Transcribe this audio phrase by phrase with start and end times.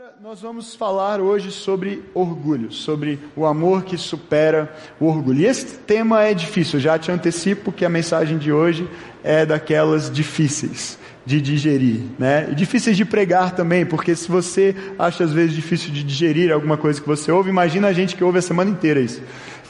[0.00, 5.40] Agora nós vamos falar hoje sobre orgulho, sobre o amor que supera o orgulho.
[5.40, 8.88] E esse tema é difícil, eu já te antecipo que a mensagem de hoje
[9.22, 12.48] é daquelas difíceis de digerir, né?
[12.50, 16.78] E difíceis de pregar também, porque se você acha às vezes difícil de digerir alguma
[16.78, 19.20] coisa que você ouve, imagina a gente que ouve a semana inteira isso.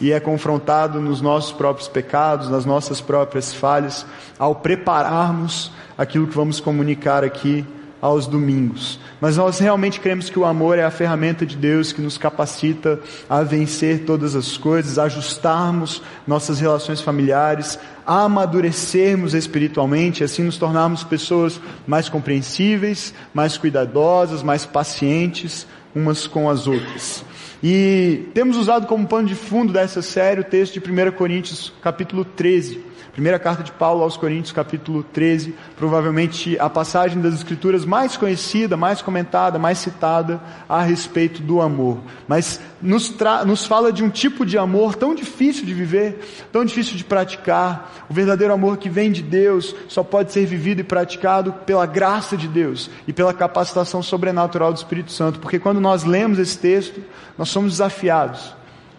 [0.00, 4.06] E é confrontado nos nossos próprios pecados, nas nossas próprias falhas,
[4.38, 7.66] ao prepararmos aquilo que vamos comunicar aqui
[8.00, 8.98] aos domingos.
[9.20, 13.00] Mas nós realmente cremos que o amor é a ferramenta de Deus que nos capacita
[13.28, 20.56] a vencer todas as coisas, a ajustarmos nossas relações familiares, a amadurecermos espiritualmente, assim nos
[20.56, 27.24] tornarmos pessoas mais compreensíveis, mais cuidadosas, mais pacientes umas com as outras.
[27.62, 32.24] E temos usado como pano de fundo dessa série o texto de 1 Coríntios, capítulo
[32.24, 32.89] 13
[33.20, 38.78] Primeira carta de Paulo aos Coríntios, capítulo 13, provavelmente a passagem das Escrituras mais conhecida,
[38.78, 41.98] mais comentada, mais citada a respeito do amor.
[42.26, 46.96] Mas nos, nos fala de um tipo de amor tão difícil de viver, tão difícil
[46.96, 48.06] de praticar.
[48.08, 52.38] O verdadeiro amor que vem de Deus só pode ser vivido e praticado pela graça
[52.38, 55.40] de Deus e pela capacitação sobrenatural do Espírito Santo.
[55.40, 57.02] Porque quando nós lemos esse texto,
[57.36, 58.54] nós somos desafiados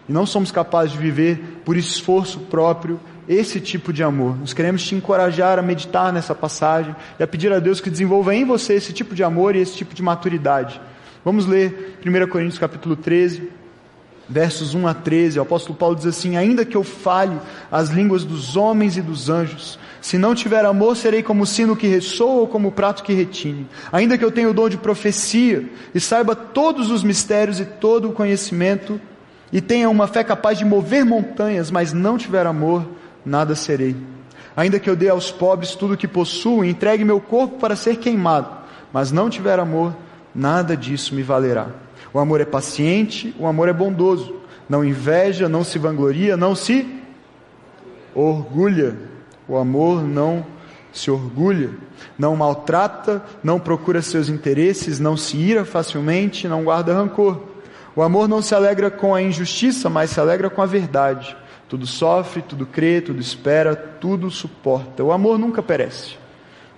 [0.08, 4.36] e não somos capazes de viver por esforço próprio esse tipo de amor.
[4.38, 8.34] Nós queremos te encorajar a meditar nessa passagem e a pedir a Deus que desenvolva
[8.34, 10.80] em você esse tipo de amor e esse tipo de maturidade.
[11.24, 13.48] Vamos ler 1 Coríntios capítulo 13,
[14.28, 15.38] versos 1 a 13.
[15.38, 17.38] O apóstolo Paulo diz assim: Ainda que eu fale
[17.70, 21.76] as línguas dos homens e dos anjos, se não tiver amor, serei como o sino
[21.76, 23.68] que ressoa ou como o prato que retine.
[23.92, 28.08] Ainda que eu tenha o dom de profecia e saiba todos os mistérios e todo
[28.08, 29.00] o conhecimento,
[29.52, 32.88] e tenha uma fé capaz de mover montanhas, mas não tiver amor,
[33.24, 33.96] nada serei.
[34.56, 37.96] Ainda que eu dê aos pobres tudo o que possuo entregue meu corpo para ser
[37.96, 38.48] queimado,
[38.92, 39.94] mas não tiver amor,
[40.34, 41.68] nada disso me valerá.
[42.12, 44.36] O amor é paciente, o amor é bondoso,
[44.68, 46.86] não inveja, não se vangloria, não se
[48.14, 48.96] orgulha.
[49.48, 50.44] O amor não
[50.92, 51.70] se orgulha,
[52.18, 57.40] não maltrata, não procura seus interesses, não se ira facilmente, não guarda rancor.
[57.96, 61.36] O amor não se alegra com a injustiça, mas se alegra com a verdade.
[61.72, 65.02] Tudo sofre, tudo crê, tudo espera, tudo suporta.
[65.02, 66.16] O amor nunca perece.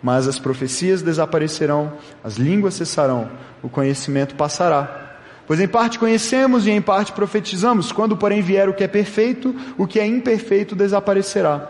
[0.01, 3.29] Mas as profecias desaparecerão, as línguas cessarão,
[3.61, 5.17] o conhecimento passará.
[5.49, 9.53] Pois em parte conhecemos e em parte profetizamos, quando porém vier o que é perfeito,
[9.77, 11.69] o que é imperfeito desaparecerá.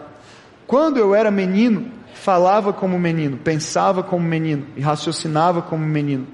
[0.66, 6.26] Quando eu era menino, falava como menino, pensava como menino e raciocinava como menino.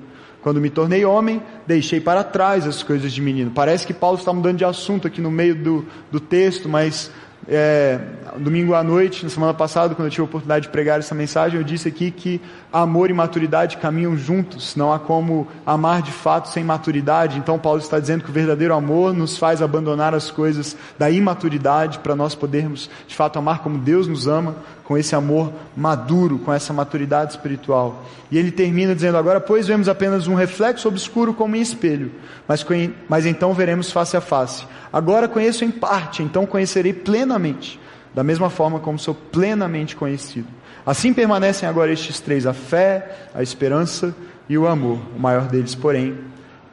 [0.42, 3.50] Quando me tornei homem, deixei para trás as coisas de menino.
[3.50, 7.10] Parece que Paulo está mudando de assunto aqui no meio do, do texto, mas
[7.48, 7.98] é,
[8.38, 11.58] domingo à noite, na semana passada, quando eu tive a oportunidade de pregar essa mensagem,
[11.58, 12.40] eu disse aqui que
[12.72, 17.38] amor e maturidade caminham juntos, não há como amar de fato sem maturidade.
[17.38, 21.98] Então, Paulo está dizendo que o verdadeiro amor nos faz abandonar as coisas da imaturidade
[21.98, 24.54] para nós podermos de fato amar como Deus nos ama,
[24.90, 28.04] com esse amor maduro, com essa maturidade espiritual.
[28.28, 32.10] E ele termina dizendo: Agora, pois, vemos apenas um reflexo obscuro como em espelho,
[32.48, 32.66] mas,
[33.08, 34.66] mas então veremos face a face.
[34.92, 37.78] Agora conheço em parte, então conhecerei plenamente,
[38.12, 40.48] da mesma forma como sou plenamente conhecido.
[40.84, 44.12] Assim permanecem agora estes três: a fé, a esperança
[44.48, 44.98] e o amor.
[45.16, 46.18] O maior deles, porém,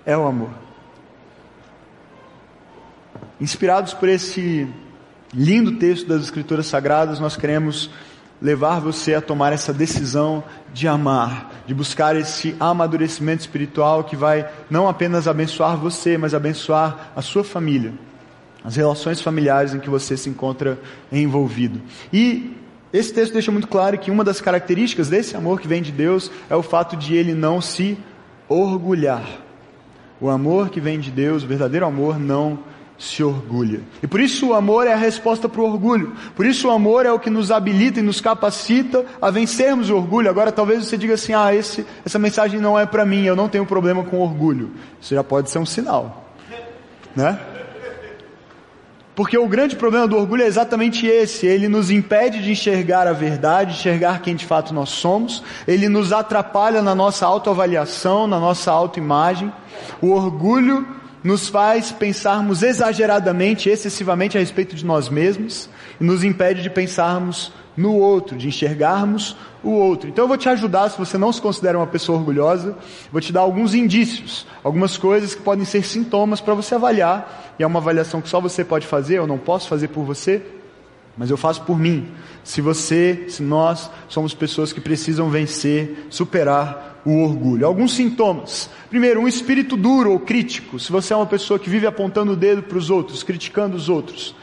[0.03, 0.49] é o amor.
[3.39, 4.67] Inspirados por esse
[5.33, 7.89] lindo texto das Escrituras Sagradas, nós queremos
[8.41, 10.43] levar você a tomar essa decisão
[10.73, 17.11] de amar, de buscar esse amadurecimento espiritual que vai não apenas abençoar você, mas abençoar
[17.15, 17.93] a sua família,
[18.63, 20.79] as relações familiares em que você se encontra
[21.11, 21.81] envolvido.
[22.13, 22.55] E
[22.93, 26.31] esse texto deixa muito claro que uma das características desse amor que vem de Deus
[26.49, 27.97] é o fato de ele não se
[28.47, 29.25] orgulhar.
[30.21, 32.59] O amor que vem de Deus, o verdadeiro amor, não
[32.97, 33.81] se orgulha.
[34.01, 36.13] E por isso o amor é a resposta para o orgulho.
[36.35, 39.95] Por isso o amor é o que nos habilita e nos capacita a vencermos o
[39.95, 40.29] orgulho.
[40.29, 43.47] Agora talvez você diga assim: "Ah, esse, essa mensagem não é para mim, eu não
[43.47, 44.71] tenho problema com orgulho".
[44.99, 46.25] Isso já pode ser um sinal.
[47.15, 47.39] Né?
[49.17, 53.13] Porque o grande problema do orgulho é exatamente esse, ele nos impede de enxergar a
[53.13, 58.71] verdade, enxergar quem de fato nós somos, ele nos atrapalha na nossa autoavaliação, na nossa
[58.71, 59.51] autoimagem.
[59.99, 60.85] O orgulho
[61.23, 65.69] nos faz pensarmos exageradamente, excessivamente a respeito de nós mesmos
[65.99, 70.09] e nos impede de pensarmos no outro, de enxergarmos o outro.
[70.09, 72.75] Então eu vou te ajudar, se você não se considera uma pessoa orgulhosa,
[73.11, 77.63] vou te dar alguns indícios, algumas coisas que podem ser sintomas para você avaliar, e
[77.63, 80.41] é uma avaliação que só você pode fazer, eu não posso fazer por você,
[81.15, 82.11] mas eu faço por mim.
[82.43, 87.65] Se você, se nós somos pessoas que precisam vencer, superar o orgulho.
[87.65, 88.69] Alguns sintomas.
[88.89, 90.79] Primeiro, um espírito duro ou crítico.
[90.79, 93.89] Se você é uma pessoa que vive apontando o dedo para os outros, criticando os
[93.89, 94.35] outros,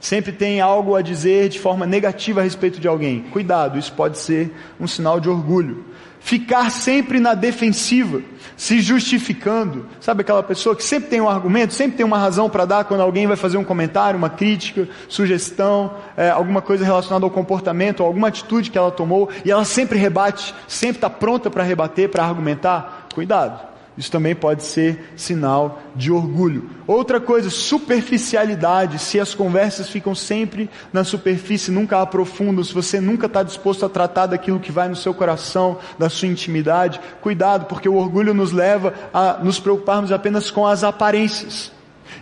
[0.00, 3.22] sempre tem algo a dizer de forma negativa a respeito de alguém.
[3.30, 5.84] Cuidado, isso pode ser um sinal de orgulho
[6.20, 8.20] ficar sempre na defensiva,
[8.56, 9.86] se justificando.
[10.00, 13.00] Sabe aquela pessoa que sempre tem um argumento, sempre tem uma razão para dar quando
[13.00, 18.28] alguém vai fazer um comentário, uma crítica, sugestão, é, alguma coisa relacionada ao comportamento, alguma
[18.28, 23.08] atitude que ela tomou, e ela sempre rebate, sempre está pronta para rebater, para argumentar?
[23.14, 23.67] Cuidado.
[23.98, 26.70] Isso também pode ser sinal de orgulho.
[26.86, 29.00] Outra coisa, superficialidade.
[29.00, 33.88] Se as conversas ficam sempre na superfície, nunca aprofundam, se você nunca está disposto a
[33.88, 38.52] tratar daquilo que vai no seu coração, da sua intimidade, cuidado, porque o orgulho nos
[38.52, 41.72] leva a nos preocuparmos apenas com as aparências.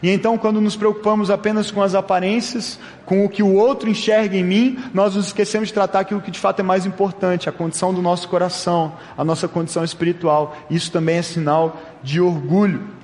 [0.03, 4.37] E então, quando nos preocupamos apenas com as aparências, com o que o outro enxerga
[4.37, 7.53] em mim, nós nos esquecemos de tratar aquilo que de fato é mais importante, a
[7.53, 10.57] condição do nosso coração, a nossa condição espiritual.
[10.71, 12.96] Isso também é sinal de orgulho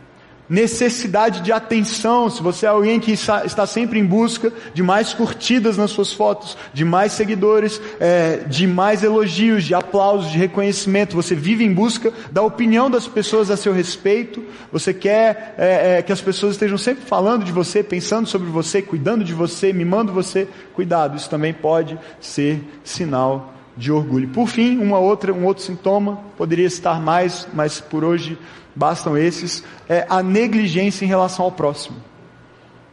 [0.48, 5.76] necessidade de atenção, se você é alguém que está sempre em busca de mais curtidas
[5.76, 11.34] nas suas fotos, de mais seguidores, é, de mais elogios, de aplausos, de reconhecimento, você
[11.34, 16.12] vive em busca da opinião das pessoas a seu respeito, você quer é, é, que
[16.12, 20.48] as pessoas estejam sempre falando de você, pensando sobre você, cuidando de você, mimando você,
[20.74, 24.28] cuidado, isso também pode ser sinal de orgulho.
[24.28, 28.38] Por fim, uma outra, um outro sintoma, poderia estar mais, mas por hoje
[28.74, 31.96] bastam esses, é a negligência em relação ao próximo.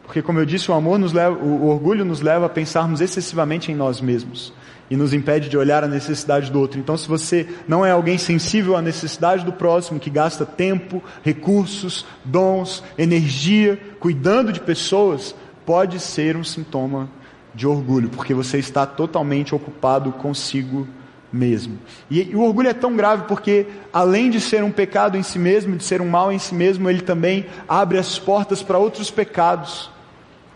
[0.04, 3.70] Porque, como eu disse, o amor nos leva, o orgulho nos leva a pensarmos excessivamente
[3.70, 4.52] em nós mesmos
[4.90, 6.80] e nos impede de olhar a necessidade do outro.
[6.80, 12.04] Então, se você não é alguém sensível à necessidade do próximo, que gasta tempo, recursos,
[12.24, 15.32] dons, energia, cuidando de pessoas,
[15.64, 17.08] pode ser um sintoma
[17.54, 20.99] de orgulho, porque você está totalmente ocupado consigo mesmo.
[22.10, 25.38] E, e, o orgulho é tão grave porque, além de ser um pecado em si
[25.38, 29.10] mesmo, de ser um mal em si mesmo, ele também abre as portas para outros
[29.10, 29.90] pecados.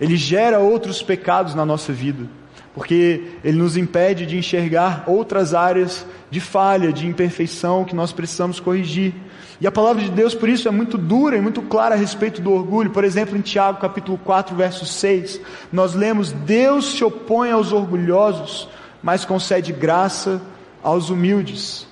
[0.00, 2.26] Ele gera outros pecados na nossa vida,
[2.74, 8.58] porque ele nos impede de enxergar outras áreas de falha, de imperfeição que nós precisamos
[8.58, 9.14] corrigir.
[9.60, 12.42] E a palavra de Deus, por isso, é muito dura e muito clara a respeito
[12.42, 12.90] do orgulho.
[12.90, 15.40] Por exemplo, em Tiago, capítulo 4, verso 6,
[15.72, 18.68] nós lemos: Deus se opõe aos orgulhosos,
[19.00, 20.42] mas concede graça
[20.84, 21.86] aos humildes.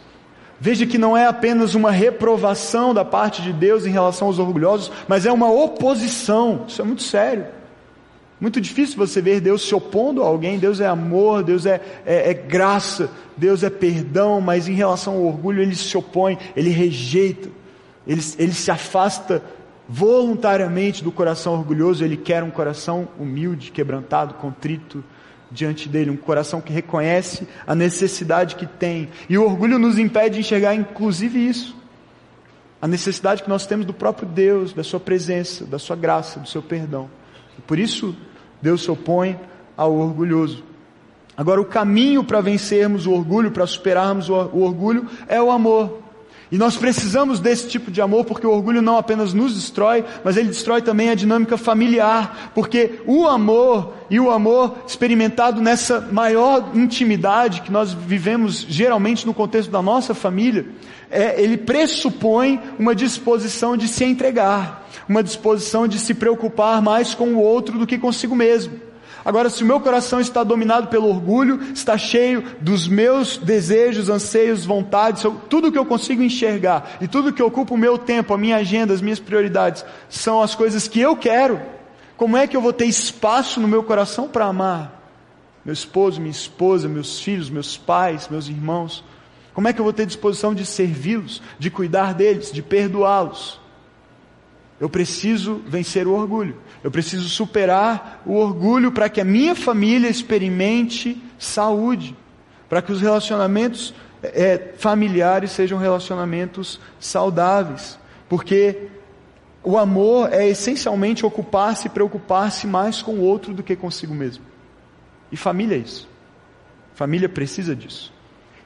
[0.61, 4.93] Veja que não é apenas uma reprovação da parte de Deus em relação aos orgulhosos,
[5.09, 6.67] mas é uma oposição.
[6.69, 7.47] Isso é muito sério.
[8.41, 10.61] Muito difícil você ver Deus se opondo a alguém.
[10.61, 15.25] Deus é amor, Deus é, é, é graça, Deus é perdão, mas em relação ao
[15.25, 17.49] orgulho ele se opõe, ele rejeita,
[18.07, 19.43] ele, ele se afasta
[19.89, 22.05] voluntariamente do coração orgulhoso.
[22.05, 25.03] Ele quer um coração humilde, quebrantado, contrito
[25.53, 29.09] diante dele, um coração que reconhece a necessidade que tem.
[29.29, 31.77] E o orgulho nos impede de enxergar, inclusive, isso.
[32.81, 36.49] A necessidade que nós temos do próprio Deus, da Sua presença, da Sua graça, do
[36.49, 37.09] Seu perdão.
[37.59, 38.17] E por isso,
[38.61, 39.39] Deus se opõe
[39.77, 40.65] ao orgulhoso.
[41.37, 46.02] Agora, o caminho para vencermos o orgulho, para superarmos o orgulho, é o amor.
[46.53, 50.37] E nós precisamos desse tipo de amor porque o orgulho não apenas nos destrói, mas
[50.37, 52.53] ele destrói também a dinâmica familiar.
[52.55, 59.33] Porque o amor e o amor experimentado nessa maior intimidade que nós vivemos geralmente no
[59.33, 60.67] contexto da nossa família,
[61.11, 67.29] é, ele pressupõe uma disposição de se entregar, uma disposição de se preocupar mais com
[67.29, 68.92] o outro do que consigo mesmo.
[69.25, 74.65] Agora, se o meu coração está dominado pelo orgulho, está cheio dos meus desejos, anseios,
[74.65, 78.57] vontades, tudo que eu consigo enxergar e tudo que ocupa o meu tempo, a minha
[78.57, 81.61] agenda, as minhas prioridades, são as coisas que eu quero,
[82.17, 85.03] como é que eu vou ter espaço no meu coração para amar
[85.65, 89.05] meu esposo, minha esposa, meus filhos, meus pais, meus irmãos?
[89.55, 93.61] Como é que eu vou ter disposição de servi-los, de cuidar deles, de perdoá-los?
[94.83, 96.57] Eu preciso vencer o orgulho.
[96.83, 102.17] Eu preciso superar o orgulho para que a minha família experimente saúde,
[102.69, 107.97] para que os relacionamentos é, familiares sejam relacionamentos saudáveis,
[108.29, 108.89] porque
[109.63, 114.45] o amor é essencialmente ocupar-se e preocupar-se mais com o outro do que consigo mesmo.
[115.31, 116.09] E família é isso.
[116.97, 118.13] Família precisa disso.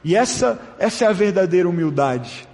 [0.03, 2.47] E essa, essa é a verdadeira humildade.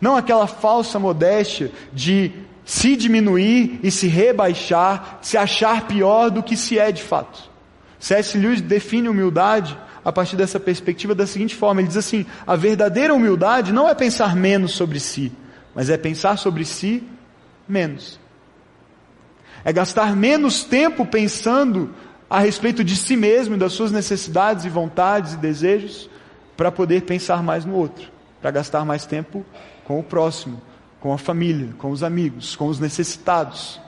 [0.00, 2.32] Não aquela falsa modéstia de
[2.66, 7.48] se diminuir e se rebaixar, se achar pior do que se é de fato.
[8.00, 8.36] C.S.
[8.36, 13.14] Lewis define humildade a partir dessa perspectiva da seguinte forma: ele diz assim, a verdadeira
[13.14, 15.32] humildade não é pensar menos sobre si,
[15.76, 17.04] mas é pensar sobre si
[17.68, 18.18] menos.
[19.64, 21.94] É gastar menos tempo pensando
[22.28, 26.10] a respeito de si mesmo, das suas necessidades e vontades e desejos,
[26.56, 28.10] para poder pensar mais no outro.
[28.42, 29.44] para gastar mais tempo
[29.84, 30.60] com o próximo,
[31.00, 33.80] com a família, com os amigos, com os necessitados.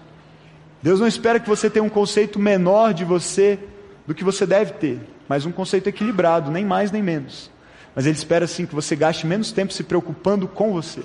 [0.82, 3.58] Deus não espera que você tenha um conceito menor de você
[4.06, 7.50] do que você deve ter, mas um conceito equilibrado, nem mais nem menos.
[7.94, 11.02] Mas Ele espera sim que você gaste menos tempo se preocupando com você,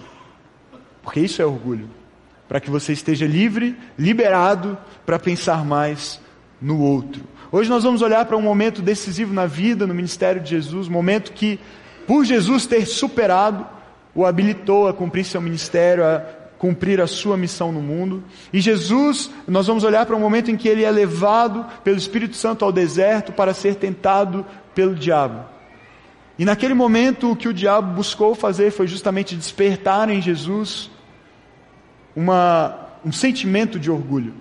[1.01, 1.89] porque isso é orgulho,
[2.47, 6.21] para que você esteja livre, liberado para pensar mais
[6.61, 7.23] no outro.
[7.51, 11.31] Hoje nós vamos olhar para um momento decisivo na vida, no ministério de Jesus, momento
[11.33, 11.59] que,
[12.07, 13.65] por Jesus ter superado,
[14.15, 16.23] o habilitou a cumprir seu ministério, a
[16.57, 18.23] cumprir a sua missão no mundo.
[18.51, 22.35] E Jesus, nós vamos olhar para um momento em que ele é levado pelo Espírito
[22.35, 25.43] Santo ao deserto para ser tentado pelo diabo.
[26.37, 30.89] E naquele momento o que o diabo buscou fazer foi justamente despertar em Jesus
[32.15, 34.33] uma, um sentimento de orgulho.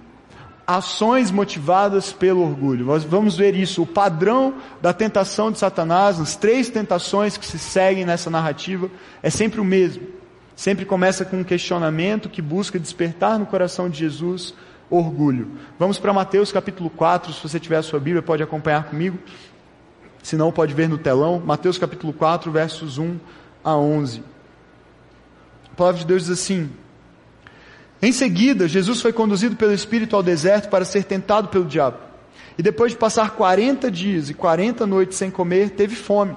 [0.67, 2.87] Ações motivadas pelo orgulho.
[2.87, 3.83] Nós vamos ver isso.
[3.83, 8.91] O padrão da tentação de Satanás, as três tentações que se seguem nessa narrativa,
[9.23, 10.23] é sempre o mesmo
[10.55, 14.55] Sempre começa com um questionamento que busca despertar no coração de Jesus
[14.91, 15.51] orgulho.
[15.79, 19.19] Vamos para Mateus capítulo 4, se você tiver a sua Bíblia, pode acompanhar comigo.
[20.23, 21.41] Se não, pode ver no telão.
[21.45, 23.19] Mateus capítulo 4, versos 1
[23.65, 24.23] a 11.
[25.73, 26.71] A palavra de Deus diz assim:
[28.03, 31.99] Em seguida, Jesus foi conduzido pelo Espírito ao deserto para ser tentado pelo diabo.
[32.59, 36.35] E depois de passar 40 dias e 40 noites sem comer, teve fome.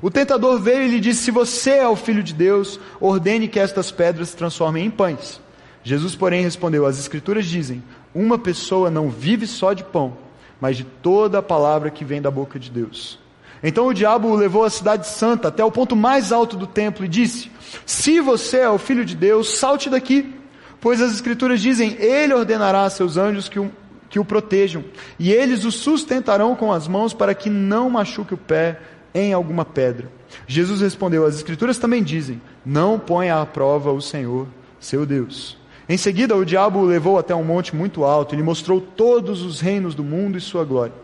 [0.00, 3.58] O tentador veio e lhe disse: Se você é o filho de Deus, ordene que
[3.58, 5.40] estas pedras se transformem em pães.
[5.82, 7.82] Jesus, porém, respondeu: As Escrituras dizem:
[8.14, 10.16] Uma pessoa não vive só de pão,
[10.60, 13.18] mas de toda a palavra que vem da boca de Deus.
[13.62, 17.04] Então o diabo o levou à cidade santa, até o ponto mais alto do templo,
[17.04, 17.50] e disse:
[17.84, 20.39] Se você é o filho de Deus, salte daqui,
[20.80, 23.70] pois as Escrituras dizem: Ele ordenará a seus anjos que o,
[24.08, 24.84] que o protejam,
[25.18, 28.80] e eles o sustentarão com as mãos para que não machuque o pé
[29.14, 30.10] em alguma pedra.
[30.46, 34.46] Jesus respondeu: As Escrituras também dizem: Não ponha à prova o Senhor,
[34.78, 35.58] seu Deus.
[35.88, 39.42] Em seguida, o diabo o levou até um monte muito alto e lhe mostrou todos
[39.42, 40.94] os reinos do mundo e sua glória.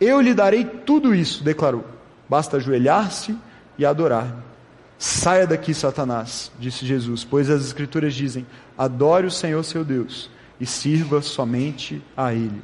[0.00, 1.84] Eu lhe darei tudo isso, declarou.
[2.28, 3.36] Basta ajoelhar-se
[3.78, 4.53] e adorar-me.
[4.98, 8.46] Saia daqui, Satanás, disse Jesus, pois as Escrituras dizem:
[8.78, 12.62] Adore o Senhor seu Deus e sirva somente a Ele.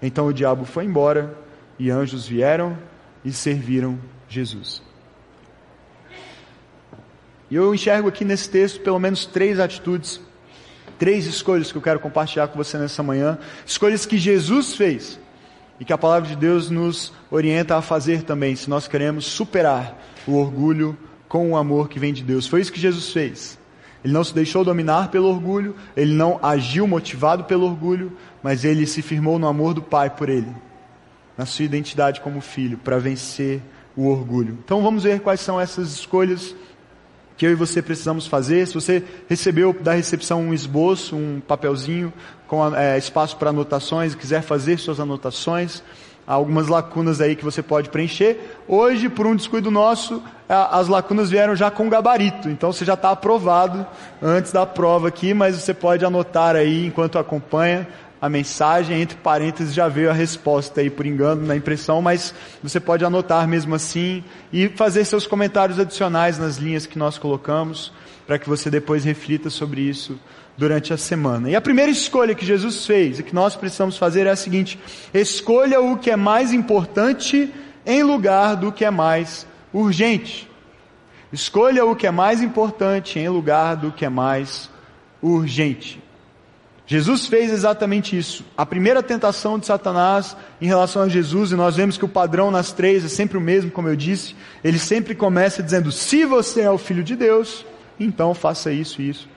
[0.00, 1.36] Então o diabo foi embora
[1.78, 2.76] e anjos vieram
[3.24, 4.82] e serviram Jesus.
[7.50, 10.20] E eu enxergo aqui nesse texto pelo menos três atitudes,
[10.98, 13.38] três escolhas que eu quero compartilhar com você nessa manhã.
[13.64, 15.18] Escolhas que Jesus fez
[15.78, 19.96] e que a palavra de Deus nos orienta a fazer também, se nós queremos superar
[20.26, 20.96] o orgulho
[21.36, 22.46] com o amor que vem de Deus.
[22.46, 23.58] Foi isso que Jesus fez.
[24.02, 28.12] Ele não se deixou dominar pelo orgulho, ele não agiu motivado pelo orgulho,
[28.42, 30.54] mas ele se firmou no amor do Pai por ele,
[31.36, 33.60] na sua identidade como filho, para vencer
[33.94, 34.56] o orgulho.
[34.64, 36.54] Então vamos ver quais são essas escolhas
[37.36, 38.66] que eu e você precisamos fazer.
[38.66, 42.12] Se você recebeu da recepção um esboço, um papelzinho
[42.46, 45.82] com é, espaço para anotações, quiser fazer suas anotações,
[46.26, 48.38] há algumas lacunas aí que você pode preencher.
[48.66, 53.10] Hoje, por um descuido nosso, as lacunas vieram já com gabarito, então você já está
[53.10, 53.86] aprovado
[54.22, 57.86] antes da prova aqui, mas você pode anotar aí enquanto acompanha
[58.20, 62.80] a mensagem, entre parênteses já veio a resposta aí por engano na impressão, mas você
[62.80, 67.92] pode anotar mesmo assim e fazer seus comentários adicionais nas linhas que nós colocamos,
[68.26, 70.18] para que você depois reflita sobre isso
[70.56, 71.50] durante a semana.
[71.50, 74.78] E a primeira escolha que Jesus fez e que nós precisamos fazer é a seguinte:
[75.12, 77.52] escolha o que é mais importante
[77.84, 80.48] em lugar do que é mais urgente.
[81.32, 84.70] Escolha o que é mais importante em lugar do que é mais
[85.20, 86.02] urgente.
[86.86, 88.44] Jesus fez exatamente isso.
[88.56, 92.48] A primeira tentação de Satanás em relação a Jesus, e nós vemos que o padrão
[92.48, 96.62] nas três é sempre o mesmo, como eu disse, ele sempre começa dizendo: se você
[96.62, 97.66] é o filho de Deus,
[97.98, 99.35] então faça isso e isso.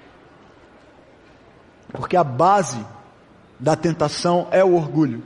[1.92, 2.86] Porque a base
[3.60, 5.24] da tentação é o orgulho.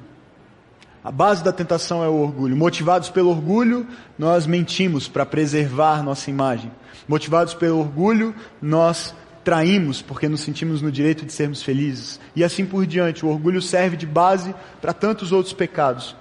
[1.03, 2.55] A base da tentação é o orgulho.
[2.55, 3.85] Motivados pelo orgulho,
[4.17, 6.71] nós mentimos para preservar nossa imagem.
[7.07, 12.19] Motivados pelo orgulho, nós traímos porque nos sentimos no direito de sermos felizes.
[12.33, 13.25] E assim por diante.
[13.25, 16.15] O orgulho serve de base para tantos outros pecados.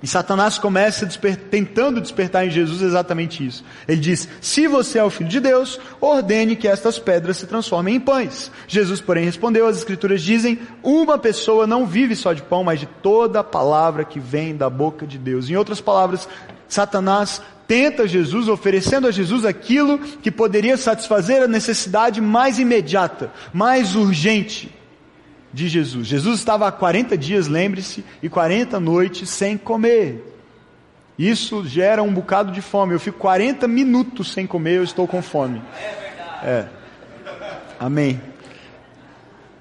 [0.00, 3.64] E Satanás começa desper tentando despertar em Jesus exatamente isso.
[3.86, 7.96] Ele diz: Se você é o filho de Deus, ordene que estas pedras se transformem
[7.96, 8.50] em pães.
[8.68, 12.86] Jesus, porém, respondeu: As Escrituras dizem: Uma pessoa não vive só de pão, mas de
[12.86, 15.50] toda a palavra que vem da boca de Deus.
[15.50, 16.28] Em outras palavras,
[16.68, 23.96] Satanás tenta Jesus, oferecendo a Jesus aquilo que poderia satisfazer a necessidade mais imediata, mais
[23.96, 24.77] urgente
[25.52, 26.06] de Jesus.
[26.06, 30.24] Jesus estava há 40 dias, lembre-se, e 40 noites sem comer.
[31.18, 32.94] Isso gera um bocado de fome.
[32.94, 35.60] Eu fico 40 minutos sem comer, eu estou com fome.
[36.42, 36.66] É.
[37.80, 38.20] Amém.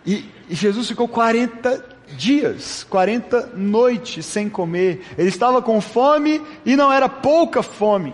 [0.05, 5.03] E, e Jesus ficou 40 dias, 40 noites sem comer.
[5.17, 8.13] Ele estava com fome e não era pouca fome.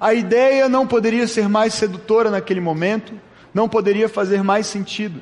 [0.00, 3.12] A ideia não poderia ser mais sedutora naquele momento,
[3.52, 5.20] não poderia fazer mais sentido.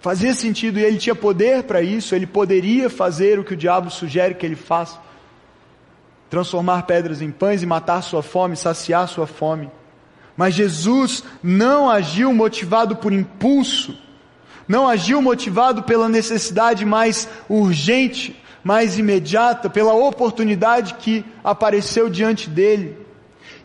[0.00, 3.90] Fazia sentido e ele tinha poder para isso, ele poderia fazer o que o diabo
[3.90, 4.98] sugere que ele faça:
[6.30, 9.70] transformar pedras em pães e matar sua fome, saciar sua fome.
[10.34, 13.94] Mas Jesus não agiu motivado por impulso,
[14.66, 22.99] não agiu motivado pela necessidade mais urgente, mais imediata, pela oportunidade que apareceu diante dele.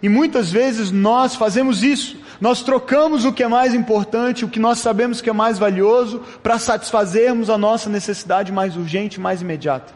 [0.06, 2.16] E muitas vezes nós fazemos isso.
[2.40, 6.22] Nós trocamos o que é mais importante, o que nós sabemos que é mais valioso,
[6.44, 9.96] para satisfazermos a nossa necessidade mais urgente, mais imediata.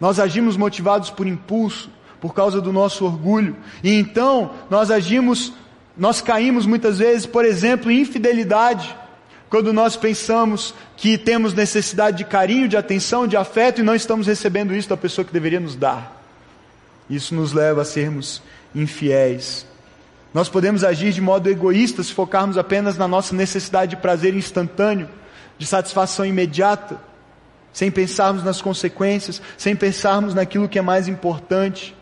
[0.00, 1.90] Nós agimos motivados por impulso,
[2.22, 3.54] por causa do nosso orgulho.
[3.82, 5.52] E então nós agimos,
[5.94, 8.96] nós caímos muitas vezes, por exemplo, em infidelidade
[9.50, 14.26] quando nós pensamos que temos necessidade de carinho, de atenção, de afeto e não estamos
[14.26, 16.24] recebendo isso da pessoa que deveria nos dar.
[17.10, 18.40] Isso nos leva a sermos
[18.74, 19.66] infiéis.
[20.32, 25.08] Nós podemos agir de modo egoísta se focarmos apenas na nossa necessidade de prazer instantâneo,
[25.56, 26.98] de satisfação imediata,
[27.72, 31.94] sem pensarmos nas consequências, sem pensarmos naquilo que é mais importante.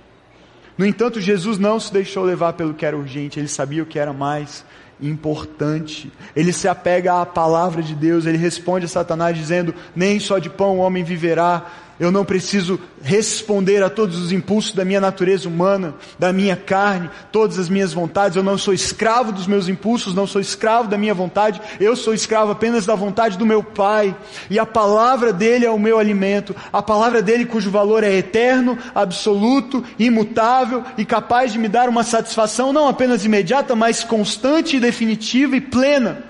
[0.79, 3.99] No entanto, Jesus não se deixou levar pelo que era urgente, ele sabia o que
[3.99, 4.65] era mais
[5.01, 6.11] importante.
[6.35, 10.49] Ele se apega à palavra de Deus, ele responde a Satanás dizendo: Nem só de
[10.49, 11.67] pão o homem viverá,
[12.01, 17.11] eu não preciso responder a todos os impulsos da minha natureza humana, da minha carne,
[17.31, 18.37] todas as minhas vontades.
[18.37, 21.61] Eu não sou escravo dos meus impulsos, não sou escravo da minha vontade.
[21.79, 24.17] Eu sou escravo apenas da vontade do meu Pai.
[24.51, 26.57] E a palavra dele é o meu alimento.
[26.73, 32.03] A palavra dele cujo valor é eterno, absoluto, imutável e capaz de me dar uma
[32.03, 36.25] satisfação não apenas imediata, mas constante, definitiva e plena.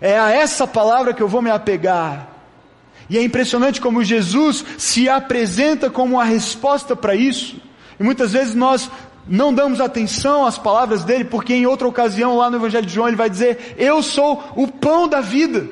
[0.00, 2.33] É a essa palavra que eu vou me apegar.
[3.08, 7.56] E é impressionante como Jesus se apresenta como a resposta para isso.
[7.98, 8.90] E muitas vezes nós
[9.26, 13.08] não damos atenção às palavras dele, porque em outra ocasião, lá no Evangelho de João,
[13.08, 15.68] ele vai dizer: Eu sou o pão da vida.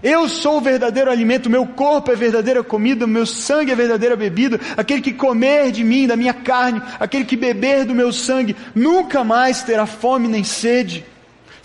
[0.00, 4.60] Eu sou o verdadeiro alimento, meu corpo é verdadeira comida, meu sangue é verdadeira bebida.
[4.76, 9.24] Aquele que comer de mim, da minha carne, aquele que beber do meu sangue, nunca
[9.24, 11.04] mais terá fome nem sede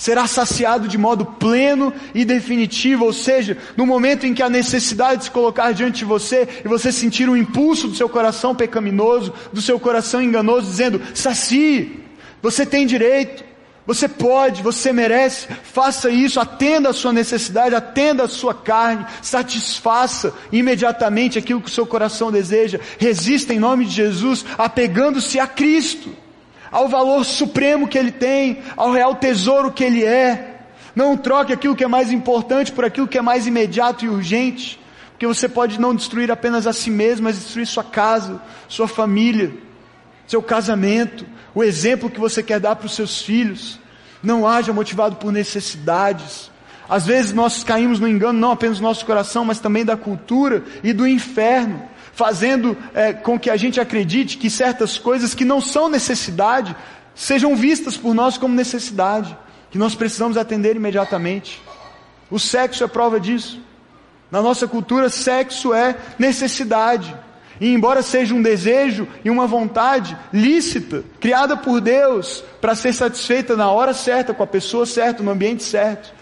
[0.03, 5.23] será saciado de modo pleno e definitivo, ou seja, no momento em que a necessidade
[5.23, 9.61] se colocar diante de você e você sentir o impulso do seu coração pecaminoso, do
[9.61, 12.03] seu coração enganoso, dizendo: sacie,
[12.41, 13.45] você tem direito,
[13.87, 20.33] você pode, você merece, faça isso, atenda a sua necessidade, atenda a sua carne, satisfaça
[20.51, 26.22] imediatamente aquilo que o seu coração deseja, resista em nome de Jesus, apegando-se a Cristo
[26.73, 30.57] ao valor supremo que ele tem, ao real tesouro que ele é.
[30.95, 34.79] Não troque aquilo que é mais importante por aquilo que é mais imediato e urgente,
[35.12, 39.53] porque você pode não destruir apenas a si mesmo, mas destruir sua casa, sua família,
[40.25, 43.79] seu casamento, o exemplo que você quer dar para os seus filhos.
[44.23, 46.49] Não haja motivado por necessidades.
[46.89, 50.63] Às vezes nós caímos no engano não apenas do nosso coração, mas também da cultura
[50.83, 55.60] e do inferno fazendo é, com que a gente acredite que certas coisas que não
[55.60, 56.76] são necessidade
[57.15, 59.38] sejam vistas por nós como necessidade,
[59.69, 61.62] que nós precisamos atender imediatamente.
[62.30, 63.62] O sexo é prova disso.
[64.32, 67.15] Na nossa cultura, sexo é necessidade.
[67.62, 73.56] E embora seja um desejo e uma vontade lícita, criada por Deus para ser satisfeita
[73.56, 76.13] na hora certa, com a pessoa certa, no ambiente certo,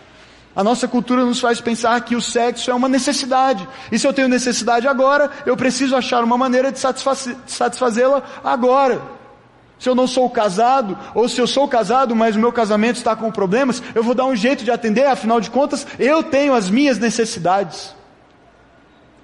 [0.56, 3.68] a nossa cultura nos faz pensar que o sexo é uma necessidade.
[3.92, 9.02] E se eu tenho necessidade agora, eu preciso achar uma maneira de satisfazê-la agora.
[9.80, 13.16] Se eu não sou casado, ou se eu sou casado, mas o meu casamento está
[13.16, 16.70] com problemas, eu vou dar um jeito de atender, afinal de contas, eu tenho as
[16.70, 17.96] minhas necessidades.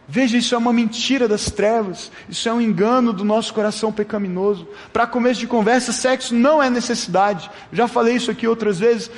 [0.07, 4.65] Veja, isso é uma mentira das trevas, isso é um engano do nosso coração pecaminoso.
[4.93, 7.51] Para começo de conversa, sexo não é necessidade.
[7.73, 9.11] Já falei isso aqui outras vezes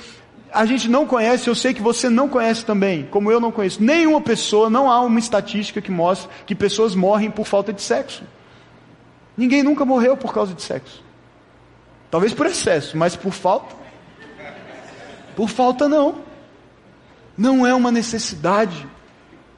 [0.51, 3.81] a gente não conhece, eu sei que você não conhece também, como eu não conheço,
[3.83, 8.23] nenhuma pessoa, não há uma estatística que mostre que pessoas morrem por falta de sexo.
[9.37, 11.03] Ninguém nunca morreu por causa de sexo.
[12.11, 13.75] Talvez por excesso, mas por falta?
[15.35, 16.23] Por falta não.
[17.37, 18.87] Não é uma necessidade.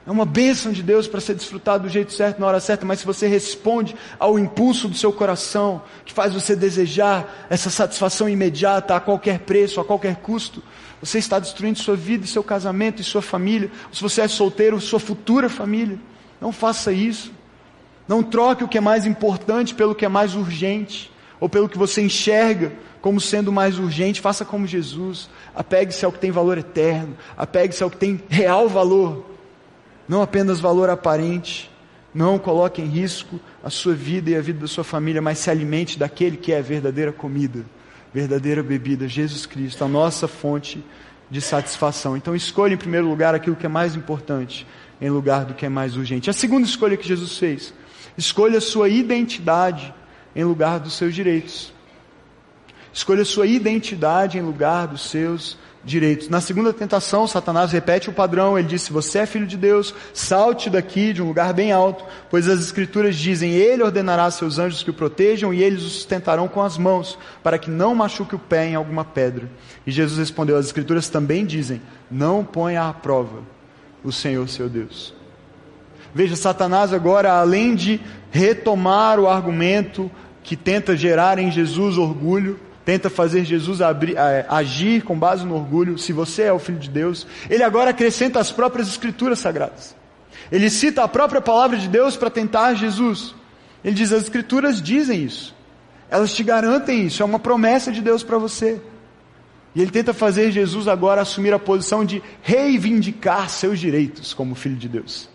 [0.06, 2.98] É uma bênção de Deus para ser desfrutado do jeito certo, na hora certa, mas
[2.98, 8.96] se você responde ao impulso do seu coração, que faz você desejar essa satisfação imediata
[8.96, 10.62] a qualquer preço, a qualquer custo,
[11.02, 13.72] você está destruindo sua vida, seu casamento e sua família.
[13.92, 15.98] Se você é solteiro, sua futura família.
[16.40, 17.32] Não faça isso.
[18.06, 21.10] Não troque o que é mais importante pelo que é mais urgente,
[21.40, 24.20] ou pelo que você enxerga como sendo mais urgente.
[24.20, 25.28] Faça como Jesus.
[25.56, 27.16] Apegue-se ao que tem valor eterno.
[27.36, 29.26] Apegue-se ao que tem real valor.
[30.08, 31.68] Não apenas valor aparente.
[32.14, 35.50] Não coloque em risco a sua vida e a vida da sua família, mas se
[35.50, 37.64] alimente daquele que é a verdadeira comida,
[38.12, 40.84] verdadeira bebida, Jesus Cristo, a nossa fonte
[41.30, 42.16] de satisfação.
[42.16, 44.66] Então escolha em primeiro lugar aquilo que é mais importante,
[45.00, 46.28] em lugar do que é mais urgente.
[46.28, 47.72] A segunda escolha que Jesus fez,
[48.16, 49.94] escolha a sua identidade
[50.36, 51.72] em lugar dos seus direitos.
[52.92, 55.71] Escolha a sua identidade em lugar dos seus direitos.
[56.30, 58.56] Na segunda tentação, Satanás repete o padrão.
[58.56, 62.48] Ele disse: Você é filho de Deus, salte daqui de um lugar bem alto, pois
[62.48, 66.46] as Escrituras dizem: Ele ordenará a seus anjos que o protejam e eles o sustentarão
[66.46, 69.50] com as mãos, para que não machuque o pé em alguma pedra.
[69.84, 73.40] E Jesus respondeu: As Escrituras também dizem: Não ponha à prova
[74.04, 75.12] o Senhor seu Deus.
[76.14, 80.08] Veja, Satanás agora, além de retomar o argumento
[80.44, 84.16] que tenta gerar em Jesus orgulho, tenta fazer Jesus abrir,
[84.48, 88.40] agir com base no orgulho, se você é o Filho de Deus, ele agora acrescenta
[88.40, 89.94] as próprias Escrituras Sagradas.
[90.50, 93.34] Ele cita a própria palavra de Deus para tentar Jesus.
[93.84, 95.54] Ele diz: as Escrituras dizem isso,
[96.10, 98.80] elas te garantem isso, é uma promessa de Deus para você.
[99.74, 104.76] E ele tenta fazer Jesus agora assumir a posição de reivindicar seus direitos como Filho
[104.76, 105.31] de Deus.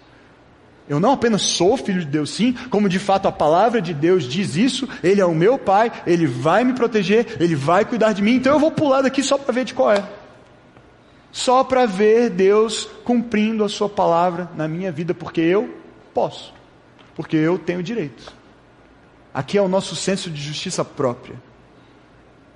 [0.89, 4.23] Eu não apenas sou filho de Deus, sim, como de fato a palavra de Deus
[4.23, 8.21] diz isso, Ele é o meu Pai, Ele vai me proteger, Ele vai cuidar de
[8.21, 10.03] mim, então eu vou pular daqui só para ver de qual é.
[11.29, 15.77] Só para ver Deus cumprindo a Sua palavra na minha vida, porque eu
[16.13, 16.53] posso,
[17.15, 18.33] porque eu tenho direito.
[19.33, 21.35] Aqui é o nosso senso de justiça própria,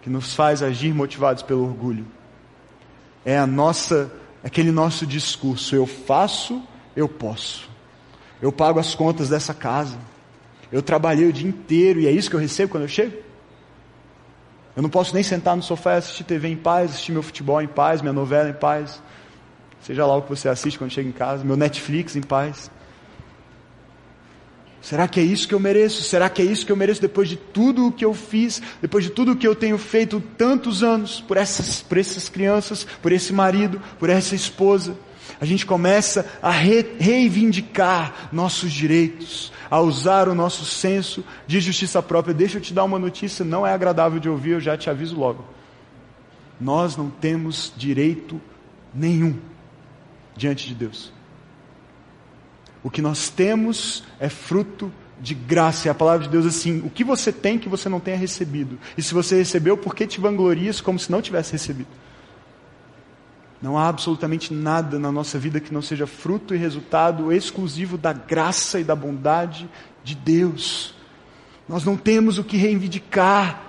[0.01, 2.07] que nos faz agir motivados pelo orgulho.
[3.25, 4.09] É a nossa,
[4.41, 6.63] aquele nosso discurso, eu faço,
[6.95, 7.70] eu posso.
[8.41, 9.97] Eu pago as contas dessa casa.
[10.71, 13.17] Eu trabalhei o dia inteiro e é isso que eu recebo quando eu chego?
[14.75, 17.61] Eu não posso nem sentar no sofá e assistir TV em paz, assistir meu futebol
[17.61, 19.01] em paz, minha novela em paz.
[19.81, 22.71] Seja lá o que você assiste quando chega em casa, meu Netflix em paz.
[24.81, 26.01] Será que é isso que eu mereço?
[26.01, 29.03] Será que é isso que eu mereço depois de tudo o que eu fiz, depois
[29.03, 33.11] de tudo o que eu tenho feito tantos anos por essas, por essas crianças, por
[33.11, 34.95] esse marido, por essa esposa?
[35.39, 42.01] A gente começa a re reivindicar nossos direitos, a usar o nosso senso de justiça
[42.01, 42.33] própria.
[42.33, 45.17] Deixa eu te dar uma notícia, não é agradável de ouvir, eu já te aviso
[45.17, 45.45] logo.
[46.59, 48.39] Nós não temos direito
[48.93, 49.37] nenhum
[50.35, 51.11] diante de Deus.
[52.83, 55.87] O que nós temos é fruto de graça.
[55.87, 58.77] É a palavra de Deus assim: o que você tem que você não tenha recebido.
[58.97, 61.89] E se você recebeu, por que te vanglorias como se não tivesse recebido?
[63.61, 68.11] Não há absolutamente nada na nossa vida que não seja fruto e resultado exclusivo da
[68.11, 69.69] graça e da bondade
[70.03, 70.95] de Deus.
[71.69, 73.61] Nós não temos o que reivindicar,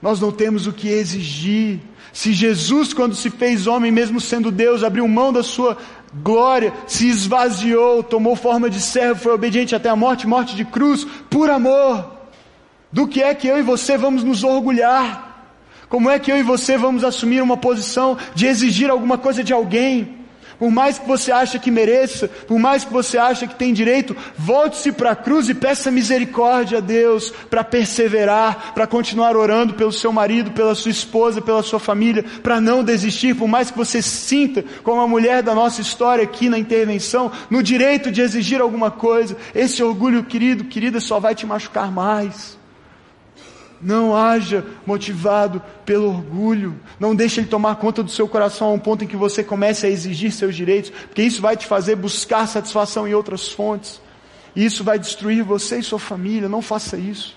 [0.00, 1.80] nós não temos o que exigir.
[2.14, 5.76] Se Jesus, quando se fez homem, mesmo sendo Deus, abriu mão da sua
[6.22, 11.06] glória, se esvaziou, tomou forma de servo, foi obediente até a morte morte de cruz,
[11.28, 12.10] por amor,
[12.90, 15.25] do que é que eu e você vamos nos orgulhar?
[15.88, 19.52] Como é que eu e você vamos assumir uma posição de exigir alguma coisa de
[19.52, 20.16] alguém?
[20.58, 24.16] Por mais que você ache que mereça, por mais que você ache que tem direito,
[24.38, 29.92] volte-se para a cruz e peça misericórdia a Deus para perseverar, para continuar orando pelo
[29.92, 34.00] seu marido, pela sua esposa, pela sua família, para não desistir, por mais que você
[34.00, 38.90] sinta, como a mulher da nossa história aqui na intervenção, no direito de exigir alguma
[38.90, 42.55] coisa, esse orgulho, querido, querida, só vai te machucar mais.
[43.80, 46.78] Não haja motivado pelo orgulho.
[46.98, 49.86] Não deixe ele tomar conta do seu coração a um ponto em que você comece
[49.86, 54.00] a exigir seus direitos, porque isso vai te fazer buscar satisfação em outras fontes.
[54.54, 56.48] E isso vai destruir você e sua família.
[56.48, 57.36] Não faça isso.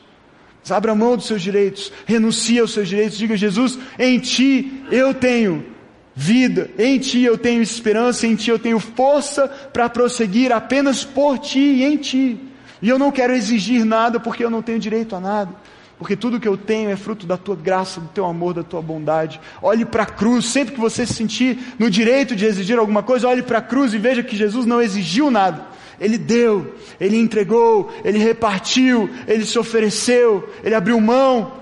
[0.69, 5.65] Abra mão dos seus direitos, renuncie aos seus direitos, diga Jesus, em ti eu tenho
[6.13, 11.39] vida, em ti eu tenho esperança, em ti eu tenho força para prosseguir apenas por
[11.39, 12.39] ti e em ti.
[12.83, 15.51] E eu não quero exigir nada porque eu não tenho direito a nada
[15.99, 18.81] porque tudo que eu tenho é fruto da tua graça, do teu amor, da tua
[18.81, 19.39] bondade.
[19.61, 23.27] Olhe para a cruz, sempre que você se sentir no direito de exigir alguma coisa,
[23.27, 25.65] olhe para a cruz e veja que Jesus não exigiu nada.
[25.99, 31.59] Ele deu, ele entregou, ele repartiu, ele se ofereceu, ele abriu mão.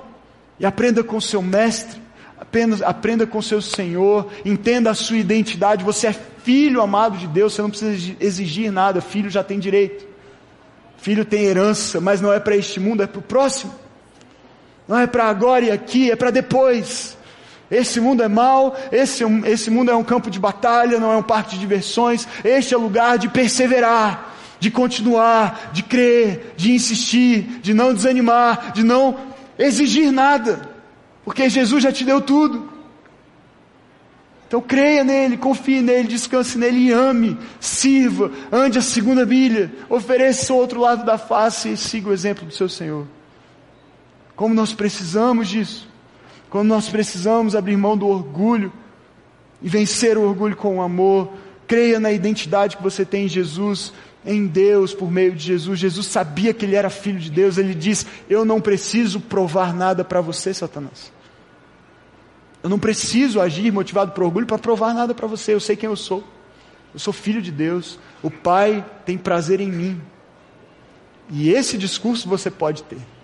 [0.59, 1.99] E aprenda com seu mestre,
[2.39, 5.83] apenas aprenda com seu Senhor, entenda a sua identidade.
[5.83, 10.05] Você é filho amado de Deus, você não precisa exigir nada, filho já tem direito.
[10.97, 13.86] Filho tem herança, mas não é para este mundo, é para o próximo.
[14.87, 17.17] Não é para agora e aqui, é para depois.
[17.69, 21.23] Esse mundo é mau, esse, esse mundo é um campo de batalha, não é um
[21.23, 22.27] parque de diversões.
[22.43, 24.35] Este é o lugar de perseverar.
[24.59, 29.15] de continuar, de crer, de insistir, de não desanimar, de não
[29.57, 30.69] exigir nada,
[31.23, 32.67] porque Jesus já te deu tudo.
[34.47, 40.53] Então creia nele, confie nele, descanse nele e ame, sirva, ande a segunda milha, ofereça
[40.53, 43.05] o outro lado da face e siga o exemplo do seu Senhor.
[44.37, 45.89] Como nós precisamos disso.
[46.49, 48.71] Como nós precisamos abrir mão do orgulho
[49.61, 51.33] e vencer o orgulho com o amor.
[51.67, 53.91] Creia na identidade que você tem em Jesus,
[54.23, 55.79] em Deus, por meio de Jesus.
[55.79, 57.57] Jesus sabia que ele era filho de Deus.
[57.57, 61.11] Ele diz: Eu não preciso provar nada para você, Satanás.
[62.61, 65.55] Eu não preciso agir motivado por orgulho para provar nada para você.
[65.55, 66.23] Eu sei quem eu sou.
[66.93, 67.97] Eu sou filho de Deus.
[68.21, 69.99] O Pai tem prazer em mim.
[71.29, 73.16] E esse discurso você pode ter.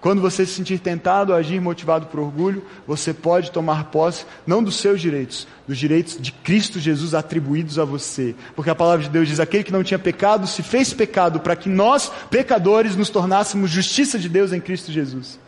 [0.00, 4.62] Quando você se sentir tentado a agir motivado por orgulho, você pode tomar posse não
[4.62, 8.34] dos seus direitos, dos direitos de Cristo Jesus atribuídos a você.
[8.56, 11.54] Porque a palavra de Deus diz: aquele que não tinha pecado se fez pecado para
[11.54, 15.38] que nós, pecadores, nos tornássemos justiça de Deus em Cristo Jesus.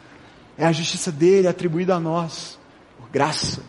[0.58, 2.60] É a justiça dele atribuída a nós
[3.12, 3.62] graça.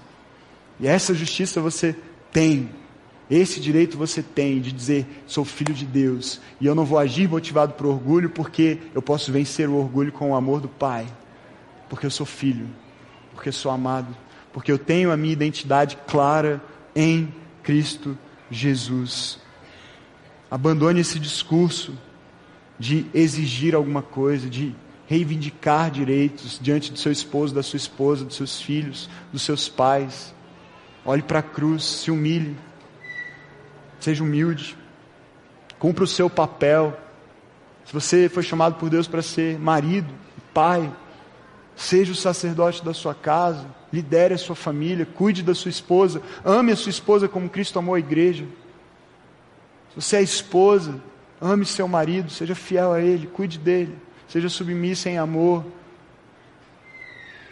[0.80, 1.96] E essa justiça você
[2.32, 2.70] tem.
[3.30, 7.28] Esse direito você tem de dizer: sou filho de Deus e eu não vou agir
[7.30, 11.08] motivado por orgulho, porque eu posso vencer o orgulho com o amor do Pai,
[11.90, 12.68] porque eu sou filho,
[13.32, 14.16] porque sou amado,
[14.52, 16.62] porque eu tenho a minha identidade clara
[16.96, 17.34] em
[17.64, 18.18] Cristo
[18.52, 19.40] Jesus.
[20.52, 21.98] Abandone esse discurso
[22.78, 24.76] de exigir alguma coisa, de
[25.08, 30.34] reivindicar direitos diante do seu esposo, da sua esposa, dos seus filhos, dos seus pais.
[31.06, 32.56] Olhe para a cruz, se humilhe,
[34.04, 34.78] seja humilde,
[35.80, 36.98] cumpra o seu papel.
[37.86, 40.14] Se você foi chamado por Deus para ser marido,
[40.54, 40.92] pai,
[41.76, 46.72] seja o sacerdote da sua casa, lidere a sua família, cuide da sua esposa, ame
[46.72, 48.46] a sua esposa como Cristo amou a igreja.
[49.90, 51.02] Se você é esposa,
[51.40, 53.96] ame seu marido, seja fiel a ele, cuide dele
[54.34, 55.64] seja submissa em amor,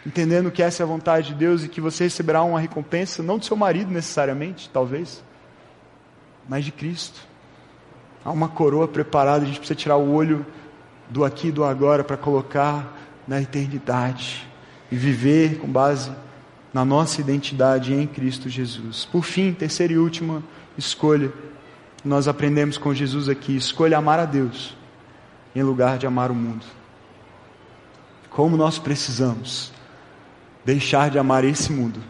[0.04, 3.38] entendendo que essa é a vontade de Deus e que você receberá uma recompensa, não
[3.38, 5.22] do seu marido necessariamente, talvez,
[6.48, 7.20] mas de Cristo.
[8.24, 10.46] Há uma coroa preparada, a gente precisa tirar o olho
[11.10, 14.46] do aqui e do agora para colocar na eternidade
[14.90, 16.12] e viver com base
[16.72, 19.04] na nossa identidade em Cristo Jesus.
[19.04, 20.42] Por fim, terceira e última
[20.76, 21.32] escolha,
[22.04, 24.76] nós aprendemos com Jesus aqui: escolha amar a Deus
[25.54, 26.64] em lugar de amar o mundo.
[28.30, 29.72] Como nós precisamos
[30.64, 32.00] deixar de amar esse mundo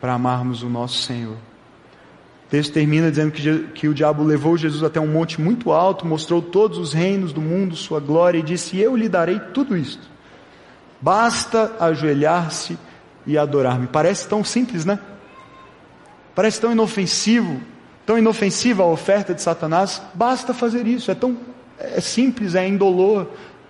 [0.00, 1.36] para amarmos o nosso Senhor.
[2.50, 6.04] O texto termina dizendo que, que o diabo levou Jesus até um monte muito alto,
[6.04, 10.02] mostrou todos os reinos do mundo, sua glória, e disse: Eu lhe darei tudo isto.
[11.00, 12.76] Basta ajoelhar-se
[13.24, 13.86] e adorar-me.
[13.86, 14.98] Parece tão simples, né?
[16.34, 17.60] Parece tão inofensivo,
[18.04, 20.02] tão inofensiva a oferta de Satanás.
[20.12, 21.36] Basta fazer isso, é tão
[21.78, 23.28] é simples, é indolor,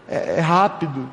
[0.09, 1.07] é, é rápido.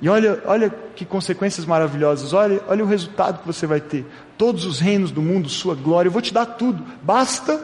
[0.00, 4.04] E olha, olha que consequências maravilhosas, olha, olha o resultado que você vai ter.
[4.36, 7.62] Todos os reinos do mundo, sua glória, eu vou te dar tudo, basta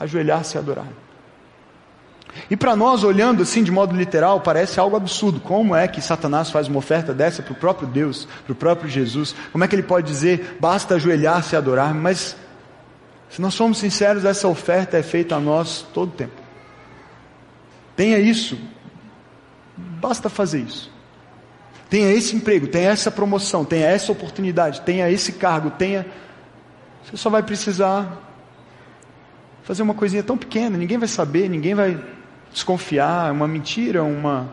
[0.00, 0.86] ajoelhar-se e adorar.
[2.50, 5.40] E para nós, olhando assim de modo literal, parece algo absurdo.
[5.40, 8.88] Como é que Satanás faz uma oferta dessa para o próprio Deus, para o próprio
[8.88, 9.34] Jesus?
[9.50, 11.92] Como é que ele pode dizer, basta ajoelhar-se e adorar?
[11.94, 12.36] Mas
[13.28, 16.40] se nós somos sinceros, essa oferta é feita a nós todo o tempo.
[17.96, 18.56] Tenha isso,
[20.00, 20.90] basta fazer isso.
[21.88, 26.06] Tenha esse emprego, tenha essa promoção, tenha essa oportunidade, tenha esse cargo, tenha.
[27.04, 28.20] Você só vai precisar
[29.62, 31.98] fazer uma coisinha tão pequena, ninguém vai saber, ninguém vai
[32.52, 34.48] desconfiar, é uma mentira, uma,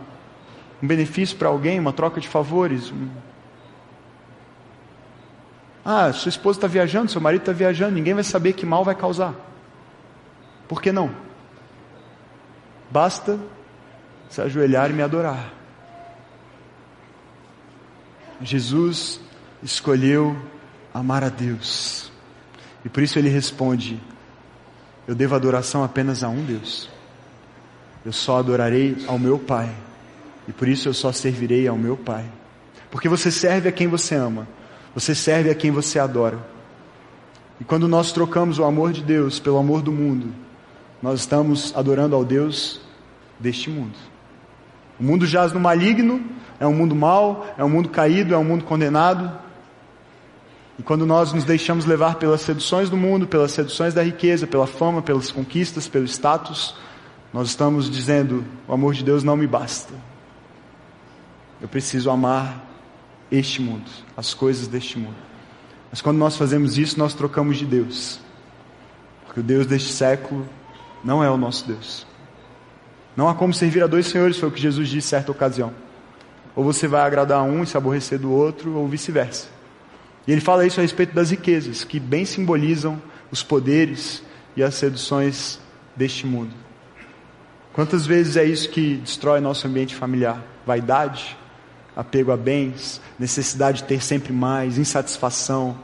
[0.81, 2.91] um benefício para alguém, uma troca de favores.
[2.91, 3.09] Um,
[5.83, 8.95] ah, sua esposa está viajando, seu marido está viajando, ninguém vai saber que mal vai
[8.95, 9.33] causar.
[10.67, 11.11] Por que não?
[12.89, 13.37] Basta
[14.29, 15.53] se ajoelhar e me adorar.
[18.41, 19.19] Jesus
[19.63, 20.35] escolheu
[20.93, 22.11] amar a Deus.
[22.83, 23.99] E por isso ele responde:
[25.07, 26.89] Eu devo adoração apenas a um Deus.
[28.05, 29.73] Eu só adorarei ao meu Pai.
[30.47, 32.25] E por isso eu só servirei ao meu Pai.
[32.91, 34.47] Porque você serve a quem você ama.
[34.93, 36.39] Você serve a quem você adora.
[37.59, 40.33] E quando nós trocamos o amor de Deus pelo amor do mundo,
[41.01, 42.79] nós estamos adorando ao Deus
[43.39, 43.97] deste mundo.
[44.99, 46.23] O mundo jaz no maligno,
[46.59, 49.31] é um mundo mau, é um mundo caído, é um mundo condenado.
[50.77, 54.67] E quando nós nos deixamos levar pelas seduções do mundo, pelas seduções da riqueza, pela
[54.67, 56.75] fama, pelas conquistas, pelo status,
[57.33, 59.93] nós estamos dizendo: o amor de Deus não me basta.
[61.61, 62.65] Eu preciso amar
[63.31, 65.15] este mundo, as coisas deste mundo.
[65.89, 68.19] Mas quando nós fazemos isso, nós trocamos de Deus.
[69.25, 70.47] Porque o Deus deste século
[71.03, 72.05] Não é o nosso Deus.
[73.15, 75.73] Não há como servir a dois senhores, foi o que Jesus disse em certa ocasião.
[76.55, 79.47] Ou você vai agradar a um e se aborrecer do outro, ou vice-versa.
[80.27, 83.01] E ele fala isso a respeito das riquezas, que bem simbolizam
[83.31, 84.23] os poderes
[84.55, 85.59] e as seduções
[85.95, 86.51] deste mundo.
[87.73, 90.41] Quantas vezes é isso que destrói nosso ambiente familiar?
[90.65, 91.37] Vaidade,
[91.95, 95.77] apego a bens, necessidade de ter sempre mais, insatisfação,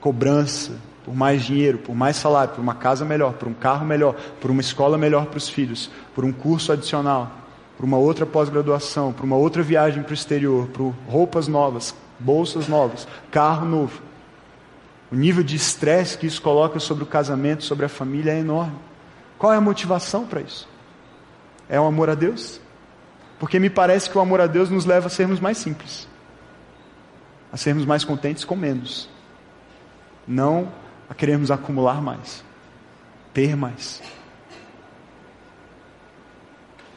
[0.00, 0.72] cobrança
[1.10, 4.48] por mais dinheiro, por mais salário, por uma casa melhor, por um carro melhor, por
[4.48, 7.32] uma escola melhor para os filhos, por um curso adicional,
[7.76, 12.68] por uma outra pós-graduação, por uma outra viagem para o exterior, por roupas novas, bolsas
[12.68, 14.00] novas, carro novo.
[15.10, 18.76] O nível de estresse que isso coloca sobre o casamento, sobre a família é enorme.
[19.36, 20.68] Qual é a motivação para isso?
[21.68, 22.60] É o amor a Deus?
[23.36, 26.06] Porque me parece que o amor a Deus nos leva a sermos mais simples,
[27.52, 29.08] a sermos mais contentes com menos,
[30.24, 30.68] não
[31.10, 32.44] a querermos acumular mais,
[33.34, 34.00] ter mais.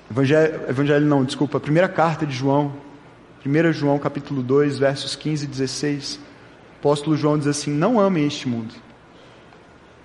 [0.09, 2.73] Evangelho, evangelho não, desculpa, a primeira carta de João,
[3.43, 6.19] 1 João capítulo 2, versos 15 e 16, o
[6.79, 8.75] apóstolo João diz assim: Não amem este mundo.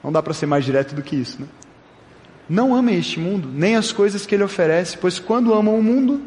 [0.03, 1.49] Não dá para ser mais direto do que isso, né?
[2.49, 6.23] Não amem este mundo, nem as coisas que ele oferece, pois quando amam o mundo,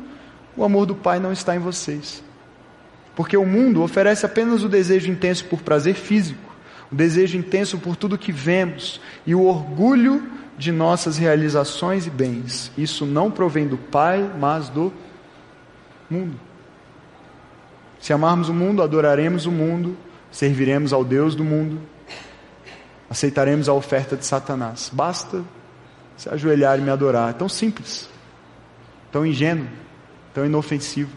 [0.55, 2.23] o amor do Pai não está em vocês.
[3.15, 6.50] Porque o mundo oferece apenas o desejo intenso por prazer físico,
[6.91, 12.71] o desejo intenso por tudo que vemos e o orgulho de nossas realizações e bens.
[12.77, 14.91] Isso não provém do Pai, mas do
[16.09, 16.37] mundo.
[17.99, 19.97] Se amarmos o mundo, adoraremos o mundo,
[20.31, 21.79] serviremos ao Deus do mundo,
[23.09, 24.89] aceitaremos a oferta de Satanás.
[24.91, 25.43] Basta
[26.17, 27.29] se ajoelhar e me adorar.
[27.29, 28.09] É tão simples,
[29.11, 29.67] tão ingênuo,
[30.33, 31.15] tão inofensivo.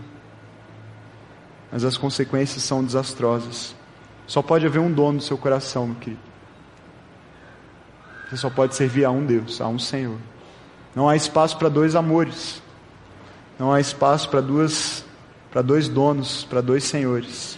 [1.73, 3.75] Mas as consequências são desastrosas.
[4.27, 6.23] Só pode haver um dono do seu coração, meu querido.
[8.29, 10.19] Você só pode servir a um Deus, a um Senhor.
[10.95, 12.63] Não há espaço para dois amores.
[13.59, 15.05] Não há espaço para duas
[15.51, 17.57] para dois donos, para dois senhores.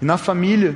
[0.00, 0.74] E na família,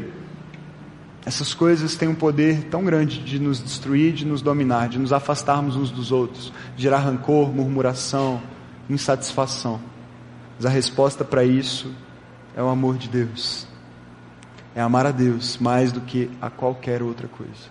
[1.25, 5.11] essas coisas têm um poder tão grande de nos destruir, de nos dominar, de nos
[5.13, 8.43] afastarmos uns dos outros, gerar rancor, murmuração,
[8.91, 9.81] insatisfação.
[10.57, 11.91] Mas a resposta para isso
[12.57, 13.68] é o amor de Deus.
[14.79, 17.69] É amar a Deus mais do que a qualquer outra coisa.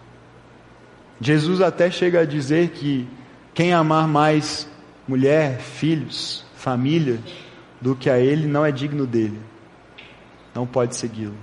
[1.21, 3.07] Jesus até chega a dizer que
[3.53, 4.67] quem amar mais
[5.07, 7.17] mulher, filhos, família
[7.79, 9.39] do que a Ele não é digno dele,
[10.53, 11.37] não pode segui-lo.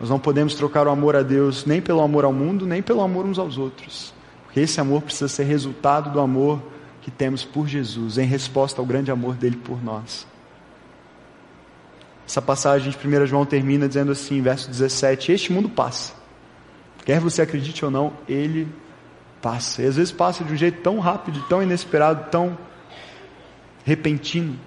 [0.00, 3.02] Nós não podemos trocar o amor a Deus nem pelo amor ao mundo, nem pelo
[3.02, 4.14] amor uns aos outros.
[4.46, 6.58] Porque esse amor precisa ser resultado do amor
[7.02, 10.26] que temos por Jesus, em resposta ao grande amor dele por nós.
[12.26, 16.14] Essa passagem de 1 João termina dizendo assim, verso 17: Este mundo passa.
[17.04, 18.66] Quer você acredite ou não, ele
[19.42, 19.82] passa.
[19.82, 22.56] E às vezes passa de um jeito tão rápido, tão inesperado, tão
[23.84, 24.58] repentino.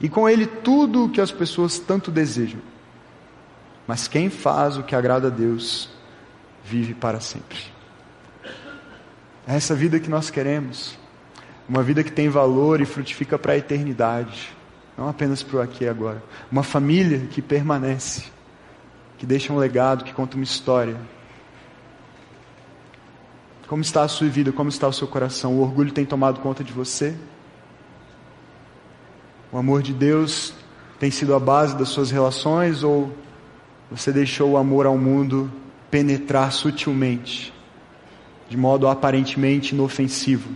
[0.00, 2.60] E com ele tudo o que as pessoas tanto desejam.
[3.86, 5.88] Mas quem faz o que agrada a Deus
[6.64, 7.58] vive para sempre.
[9.46, 10.98] Essa vida que nós queremos.
[11.68, 14.52] Uma vida que tem valor e frutifica para a eternidade.
[14.96, 16.22] Não apenas para o aqui e agora.
[16.50, 18.24] Uma família que permanece.
[19.18, 20.96] Que deixa um legado, que conta uma história.
[23.66, 24.52] Como está a sua vida?
[24.52, 25.54] Como está o seu coração?
[25.54, 27.16] O orgulho tem tomado conta de você?
[29.50, 30.54] O amor de Deus
[30.98, 33.14] tem sido a base das suas relações ou
[33.90, 35.52] você deixou o amor ao mundo
[35.90, 37.52] penetrar sutilmente,
[38.48, 40.48] de modo aparentemente inofensivo,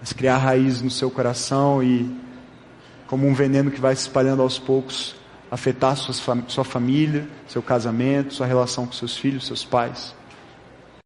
[0.00, 2.10] mas criar raízes no seu coração e,
[3.12, 5.14] como um veneno que vai se espalhando aos poucos,
[5.50, 10.14] afetar sua, família, seu casamento, sua relação com seus filhos, seus pais.